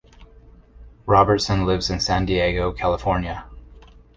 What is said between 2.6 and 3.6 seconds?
California.